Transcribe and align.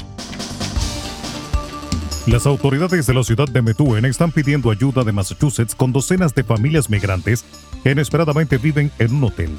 Las 2.26 2.48
autoridades 2.48 3.06
de 3.06 3.14
la 3.14 3.24
ciudad 3.24 3.48
de 3.48 3.62
Methuen 3.62 4.06
están 4.06 4.32
pidiendo 4.32 4.72
ayuda 4.72 5.04
de 5.04 5.12
Massachusetts 5.12 5.76
con 5.76 5.94
docenas 5.94 6.34
de 6.34 6.44
familias 6.44 6.90
migrantes 6.90 7.46
que 7.84 7.92
inesperadamente 7.92 8.58
viven 8.58 8.92
en 8.98 9.14
un 9.14 9.26
hotel. 9.26 9.52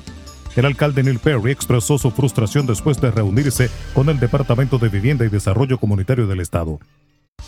El 0.56 0.64
alcalde 0.64 1.04
Neil 1.04 1.20
Perry 1.20 1.52
expresó 1.52 1.98
su 1.98 2.10
frustración 2.10 2.66
después 2.66 3.00
de 3.00 3.12
reunirse 3.12 3.70
con 3.94 4.08
el 4.08 4.18
Departamento 4.18 4.78
de 4.78 4.88
Vivienda 4.88 5.24
y 5.24 5.28
Desarrollo 5.28 5.78
Comunitario 5.78 6.26
del 6.26 6.40
Estado. 6.40 6.80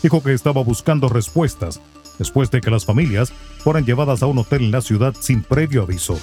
Dijo 0.03 0.23
que 0.23 0.33
estaba 0.33 0.63
buscando 0.63 1.09
respuestas 1.09 1.81
después 2.17 2.51
de 2.51 2.61
que 2.61 2.71
las 2.71 2.85
familias 2.85 3.31
fueran 3.59 3.85
llevadas 3.85 4.21
a 4.23 4.27
un 4.27 4.37
hotel 4.37 4.63
en 4.63 4.71
la 4.71 4.81
ciudad 4.81 5.13
sin 5.19 5.41
previo 5.43 5.83
aviso. 5.83 6.19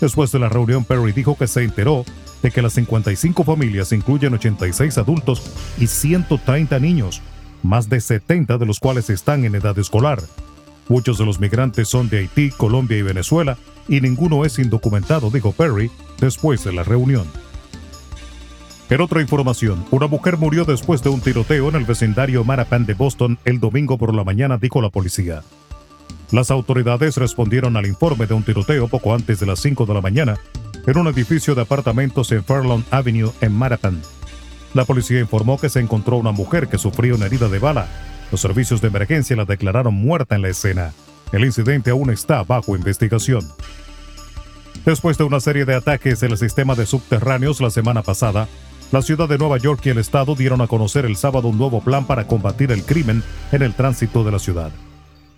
Después 0.00 0.30
de 0.32 0.38
la 0.38 0.48
reunión, 0.48 0.84
Perry 0.84 1.12
dijo 1.12 1.36
que 1.36 1.46
se 1.46 1.62
enteró 1.62 2.04
de 2.42 2.50
que 2.50 2.62
las 2.62 2.74
55 2.74 3.44
familias 3.44 3.92
incluyen 3.92 4.34
86 4.34 4.98
adultos 4.98 5.42
y 5.78 5.86
130 5.86 6.78
niños, 6.80 7.22
más 7.62 7.88
de 7.88 8.00
70 8.00 8.58
de 8.58 8.66
los 8.66 8.78
cuales 8.78 9.08
están 9.10 9.44
en 9.44 9.54
edad 9.54 9.78
escolar. 9.78 10.20
Muchos 10.88 11.18
de 11.18 11.24
los 11.24 11.40
migrantes 11.40 11.88
son 11.88 12.08
de 12.08 12.18
Haití, 12.18 12.50
Colombia 12.50 12.98
y 12.98 13.02
Venezuela, 13.02 13.56
y 13.88 14.00
ninguno 14.00 14.44
es 14.44 14.58
indocumentado, 14.58 15.30
dijo 15.30 15.52
Perry 15.52 15.90
después 16.20 16.62
de 16.64 16.72
la 16.72 16.84
reunión. 16.84 17.26
En 18.88 19.00
otra 19.00 19.20
información, 19.20 19.84
una 19.90 20.06
mujer 20.06 20.36
murió 20.36 20.64
después 20.64 21.02
de 21.02 21.08
un 21.08 21.20
tiroteo 21.20 21.68
en 21.68 21.74
el 21.74 21.84
vecindario 21.84 22.44
Marapan 22.44 22.86
de 22.86 22.94
Boston 22.94 23.36
el 23.44 23.58
domingo 23.58 23.98
por 23.98 24.14
la 24.14 24.22
mañana, 24.22 24.58
dijo 24.58 24.80
la 24.80 24.90
policía. 24.90 25.42
Las 26.30 26.52
autoridades 26.52 27.16
respondieron 27.16 27.76
al 27.76 27.86
informe 27.86 28.26
de 28.26 28.34
un 28.34 28.44
tiroteo 28.44 28.86
poco 28.86 29.12
antes 29.12 29.40
de 29.40 29.46
las 29.46 29.58
5 29.60 29.86
de 29.86 29.94
la 29.94 30.00
mañana 30.00 30.38
en 30.86 30.98
un 30.98 31.08
edificio 31.08 31.56
de 31.56 31.62
apartamentos 31.62 32.30
en 32.30 32.44
Fairlawn 32.44 32.84
Avenue 32.92 33.32
en 33.40 33.52
Marapan. 33.52 34.00
La 34.72 34.84
policía 34.84 35.18
informó 35.18 35.58
que 35.58 35.68
se 35.68 35.80
encontró 35.80 36.16
una 36.16 36.30
mujer 36.30 36.68
que 36.68 36.78
sufrió 36.78 37.16
una 37.16 37.26
herida 37.26 37.48
de 37.48 37.58
bala. 37.58 37.88
Los 38.30 38.40
servicios 38.40 38.80
de 38.80 38.88
emergencia 38.88 39.34
la 39.34 39.44
declararon 39.44 39.94
muerta 39.94 40.36
en 40.36 40.42
la 40.42 40.48
escena. 40.48 40.92
El 41.32 41.44
incidente 41.44 41.90
aún 41.90 42.10
está 42.10 42.44
bajo 42.44 42.76
investigación. 42.76 43.48
Después 44.84 45.18
de 45.18 45.24
una 45.24 45.40
serie 45.40 45.64
de 45.64 45.74
ataques 45.74 46.22
en 46.22 46.30
el 46.30 46.38
sistema 46.38 46.76
de 46.76 46.86
subterráneos 46.86 47.60
la 47.60 47.70
semana 47.70 48.02
pasada, 48.02 48.48
la 48.92 49.02
ciudad 49.02 49.28
de 49.28 49.38
Nueva 49.38 49.58
York 49.58 49.80
y 49.84 49.88
el 49.90 49.98
estado 49.98 50.34
dieron 50.34 50.60
a 50.60 50.68
conocer 50.68 51.04
el 51.04 51.16
sábado 51.16 51.48
un 51.48 51.58
nuevo 51.58 51.80
plan 51.80 52.06
para 52.06 52.26
combatir 52.26 52.70
el 52.70 52.84
crimen 52.84 53.22
en 53.50 53.62
el 53.62 53.74
tránsito 53.74 54.22
de 54.22 54.30
la 54.30 54.38
ciudad. 54.38 54.70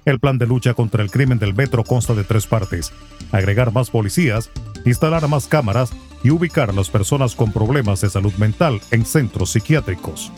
El 0.05 0.21
plan 0.21 0.39
de 0.39 0.47
lucha 0.47 0.75
contra 0.75 1.03
el 1.03 1.11
crimen 1.11 1.39
del 1.39 1.55
metro 1.55 1.85
consta 1.85 2.15
de 2.15 2.25
tres 2.25 2.47
partes. 2.47 2.93
Agregar 3.33 3.73
más 3.73 3.91
policías, 3.91 4.51
instalar 4.85 5.27
más 5.29 5.47
cámaras 5.47 5.91
y 6.23 6.31
ubicar 6.31 6.71
a 6.71 6.73
las 6.73 6.91
personas 6.91 7.35
con 7.35 7.53
problemas 7.53 8.01
de 8.01 8.11
salud 8.11 8.33
mental 8.35 8.81
en 8.91 9.05
centros 9.05 9.51
psiquiátricos. 9.51 10.31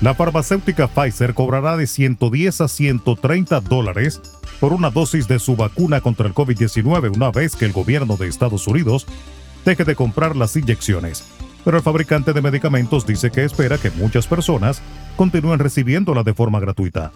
La 0.00 0.14
farmacéutica 0.14 0.88
Pfizer 0.88 1.32
cobrará 1.32 1.76
de 1.76 1.86
110 1.86 2.60
a 2.60 2.68
130 2.68 3.60
dólares 3.60 4.20
por 4.58 4.72
una 4.72 4.90
dosis 4.90 5.28
de 5.28 5.38
su 5.38 5.54
vacuna 5.54 6.00
contra 6.00 6.26
el 6.26 6.34
COVID-19 6.34 7.14
una 7.14 7.30
vez 7.30 7.54
que 7.54 7.66
el 7.66 7.72
gobierno 7.72 8.16
de 8.16 8.26
Estados 8.26 8.66
Unidos 8.66 9.06
deje 9.64 9.84
de 9.84 9.94
comprar 9.94 10.34
las 10.34 10.56
inyecciones. 10.56 11.24
Pero 11.64 11.76
el 11.76 11.82
fabricante 11.82 12.32
de 12.32 12.42
medicamentos 12.42 13.06
dice 13.06 13.30
que 13.30 13.44
espera 13.44 13.78
que 13.78 13.90
muchas 13.90 14.26
personas 14.26 14.82
continúen 15.16 15.58
recibiéndola 15.58 16.22
de 16.22 16.34
forma 16.34 16.60
gratuita. 16.60 17.12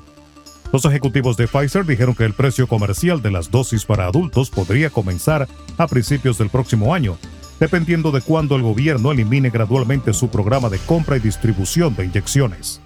Los 0.72 0.84
ejecutivos 0.84 1.36
de 1.36 1.46
Pfizer 1.46 1.86
dijeron 1.86 2.14
que 2.14 2.24
el 2.24 2.34
precio 2.34 2.66
comercial 2.66 3.22
de 3.22 3.30
las 3.30 3.50
dosis 3.50 3.84
para 3.84 4.06
adultos 4.06 4.50
podría 4.50 4.90
comenzar 4.90 5.46
a 5.78 5.86
principios 5.86 6.38
del 6.38 6.50
próximo 6.50 6.94
año, 6.94 7.16
dependiendo 7.60 8.10
de 8.10 8.20
cuándo 8.20 8.56
el 8.56 8.62
gobierno 8.62 9.12
elimine 9.12 9.50
gradualmente 9.50 10.12
su 10.12 10.28
programa 10.28 10.68
de 10.68 10.78
compra 10.78 11.16
y 11.16 11.20
distribución 11.20 11.94
de 11.94 12.06
inyecciones. 12.06 12.80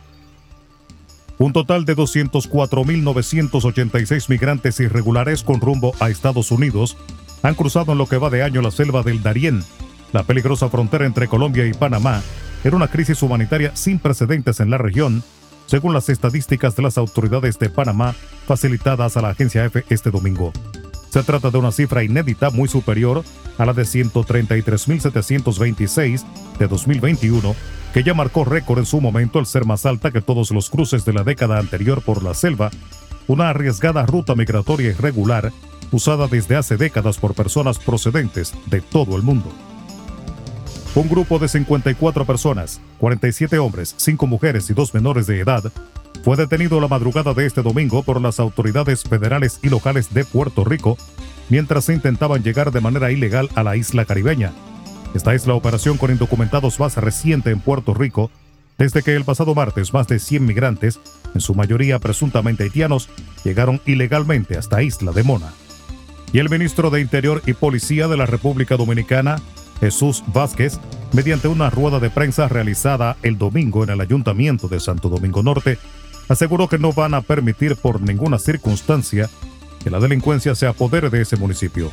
Un 1.39 1.55
total 1.55 1.87
de 1.87 1.97
204.986 1.97 4.29
migrantes 4.29 4.79
irregulares 4.79 5.43
con 5.43 5.59
rumbo 5.61 5.95
a 5.99 6.11
Estados 6.11 6.51
Unidos 6.51 6.99
han 7.43 7.55
cruzado 7.55 7.93
en 7.93 7.99
lo 7.99 8.05
que 8.07 8.19
va 8.19 8.29
de 8.29 8.43
año 8.43 8.61
la 8.61 8.71
selva 8.71 9.03
del 9.03 9.23
Darién, 9.23 9.65
la 10.13 10.23
peligrosa 10.23 10.69
frontera 10.69 11.07
entre 11.07 11.29
Colombia 11.29 11.67
y 11.67 11.73
Panamá, 11.73 12.23
en 12.65 12.75
una 12.75 12.89
crisis 12.89 13.23
humanitaria 13.23 13.75
sin 13.75 13.99
precedentes 13.99 14.61
en 14.61 14.71
la 14.71 14.79
región 14.79 15.23
según 15.71 15.95
las 15.95 16.09
estadísticas 16.09 16.75
de 16.75 16.83
las 16.83 16.99
autoridades 16.99 17.61
de 17.61 17.71
Panamá 17.71 18.17
facilitadas 18.45 19.17
a 19.17 19.23
la 19.23 19.29
agencia 19.29 19.65
EFE 19.65 19.85
este 19.89 20.11
domingo. 20.11 20.53
Se 21.11 21.23
trata 21.23 21.53
de 21.53 21.59
una 21.59 21.71
cifra 21.71 22.03
inédita 22.03 22.51
muy 22.51 22.69
superior 22.69 23.23
a 23.57 23.67
la 23.67 23.73
de 23.73 23.85
133.726 23.85 26.25
de 26.59 26.67
2021, 26.67 27.55
que 27.95 28.03
ya 28.03 28.15
marcó 28.15 28.45
récord 28.45 28.81
en 28.81 28.87
su 28.87 29.01
momento 29.01 29.39
al 29.39 29.47
ser 29.47 29.65
más 29.65 29.87
alta 29.87 30.11
que 30.11 30.21
todos 30.21 30.51
los 30.51 30.71
cruces 30.71 31.05
de 31.05 31.13
la 31.13 31.23
década 31.23 31.61
anterior 31.61 32.03
por 32.03 32.25
la 32.25 32.35
selva, 32.35 32.73
una 33.29 33.51
arriesgada 33.51 34.05
ruta 34.07 34.35
migratoria 34.35 34.91
irregular 34.91 35.53
usada 35.93 36.27
desde 36.27 36.57
hace 36.57 36.77
décadas 36.77 37.19
por 37.19 37.35
personas 37.35 37.79
procedentes 37.79 38.55
de 38.67 38.81
todo 38.81 39.17
el 39.17 39.23
mundo. 39.23 39.53
Un 40.95 41.09
grupo 41.09 41.39
de 41.39 41.47
54 41.47 42.25
personas, 42.25 42.81
47 42.99 43.59
hombres, 43.61 43.95
5 43.97 44.27
mujeres 44.27 44.69
y 44.71 44.75
2 44.75 44.93
menores 44.95 45.29
de 45.29 45.39
edad, 45.39 45.73
fue 46.25 46.37
detenido 46.37 46.81
la 46.81 46.89
madrugada 46.89 47.33
de 47.33 47.47
este 47.47 47.63
domingo 47.63 48.03
por 48.03 48.21
las 48.21 48.41
autoridades 48.41 49.05
federales 49.05 49.61
y 49.63 49.69
locales 49.69 50.13
de 50.13 50.25
Puerto 50.25 50.65
Rico 50.65 50.99
mientras 51.49 51.85
se 51.85 51.95
intentaban 51.95 52.43
llegar 52.43 52.73
de 52.73 52.81
manera 52.81 53.13
ilegal 53.13 53.49
a 53.55 53.63
la 53.63 53.77
isla 53.77 54.05
caribeña. 54.05 54.53
Esta 55.15 55.33
es 55.35 55.47
la 55.47 55.55
operación 55.55 55.97
con 55.97 56.11
indocumentados 56.11 56.81
más 56.81 56.97
reciente 56.97 57.51
en 57.51 57.61
Puerto 57.61 57.95
Rico 57.95 58.31
desde 58.77 59.03
que 59.03 59.15
el 59.15 59.25
pasado 59.25 59.55
martes 59.55 59.93
más 59.93 60.09
de 60.09 60.19
100 60.19 60.45
migrantes, 60.45 60.99
en 61.35 61.41
su 61.41 61.55
mayoría 61.55 62.01
presuntamente 62.01 62.65
haitianos, 62.65 63.09
llegaron 63.45 63.81
ilegalmente 63.87 64.57
hasta 64.57 64.83
Isla 64.83 65.13
de 65.13 65.23
Mona. 65.23 65.53
Y 66.33 66.39
el 66.39 66.49
ministro 66.49 66.91
de 66.91 67.01
Interior 67.01 67.43
y 67.47 67.53
Policía 67.53 68.09
de 68.09 68.17
la 68.17 68.27
República 68.27 68.77
Dominicana, 68.77 69.37
Jesús 69.81 70.23
Vázquez, 70.33 70.79
mediante 71.13 71.49
una 71.49 71.71
rueda 71.71 71.99
de 71.99 72.11
prensa 72.11 72.49
realizada 72.49 73.17
el 73.23 73.39
domingo 73.39 73.83
en 73.83 73.91
el 73.91 74.01
Ayuntamiento 74.01 74.69
de 74.69 74.79
Santo 74.79 75.09
Domingo 75.09 75.43
Norte, 75.43 75.79
aseguró 76.29 76.69
que 76.69 76.79
no 76.79 76.93
van 76.93 77.15
a 77.15 77.23
permitir 77.23 77.77
por 77.77 78.01
ninguna 78.01 78.39
circunstancia 78.39 79.29
que 79.83 79.91
la 79.91 79.99
delincuencia 79.99 80.55
se 80.55 80.67
apodere 80.67 81.11
de 81.11 81.23
ese 81.23 81.37
municipio. 81.37 81.91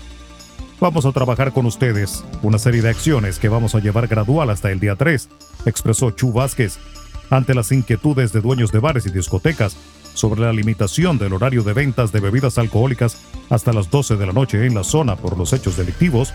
Vamos 0.79 1.05
a 1.05 1.11
trabajar 1.11 1.53
con 1.53 1.65
ustedes 1.65 2.23
una 2.43 2.59
serie 2.59 2.83
de 2.83 2.89
acciones 2.89 3.39
que 3.39 3.49
vamos 3.49 3.73
a 3.73 3.79
llevar 3.79 4.07
gradual 4.07 4.51
hasta 4.51 4.71
el 4.71 4.79
día 4.79 4.95
3, 4.95 5.29
expresó 5.65 6.11
Chu 6.11 6.31
Vázquez, 6.31 6.77
ante 7.29 7.55
las 7.55 7.71
inquietudes 7.71 8.31
de 8.31 8.41
dueños 8.41 8.71
de 8.71 8.79
bares 8.79 9.05
y 9.05 9.11
discotecas 9.11 9.75
sobre 10.13 10.41
la 10.41 10.53
limitación 10.53 11.17
del 11.17 11.33
horario 11.33 11.63
de 11.63 11.73
ventas 11.73 12.11
de 12.11 12.19
bebidas 12.19 12.57
alcohólicas 12.57 13.17
hasta 13.49 13.73
las 13.73 13.89
12 13.89 14.17
de 14.17 14.25
la 14.25 14.33
noche 14.33 14.65
en 14.65 14.75
la 14.75 14.83
zona 14.83 15.15
por 15.15 15.37
los 15.37 15.53
hechos 15.53 15.77
delictivos, 15.77 16.33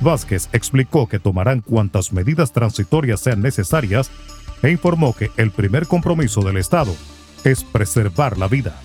Vázquez 0.00 0.48
explicó 0.52 1.08
que 1.08 1.18
tomarán 1.18 1.60
cuantas 1.60 2.12
medidas 2.12 2.52
transitorias 2.52 3.20
sean 3.20 3.40
necesarias 3.40 4.10
e 4.62 4.70
informó 4.70 5.14
que 5.14 5.30
el 5.36 5.50
primer 5.50 5.86
compromiso 5.86 6.42
del 6.42 6.56
Estado 6.56 6.94
es 7.44 7.64
preservar 7.64 8.38
la 8.38 8.48
vida. 8.48 8.80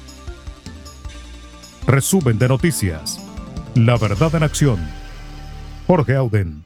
Resumen 1.87 2.37
de 2.37 2.47
noticias. 2.47 3.19
La 3.75 3.97
verdad 3.97 4.35
en 4.35 4.43
acción. 4.43 4.79
Jorge 5.87 6.15
Auden. 6.15 6.65